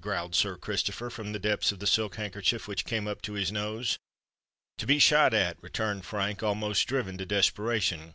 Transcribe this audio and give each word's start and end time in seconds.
growled 0.00 0.34
Sir 0.34 0.56
Christopher 0.56 1.10
from 1.10 1.32
the 1.32 1.38
depths 1.38 1.70
of 1.70 1.78
the 1.78 1.86
silk 1.86 2.14
handkerchief 2.14 2.66
which 2.66 2.86
came 2.86 3.06
up 3.06 3.20
to 3.20 3.34
his 3.34 3.52
nose. 3.52 3.98
"To 4.78 4.86
be 4.86 4.98
shot 4.98 5.34
at!" 5.34 5.62
returned 5.62 6.06
Frank, 6.06 6.42
almost 6.42 6.88
driven 6.88 7.18
to 7.18 7.26
desperation. 7.26 8.14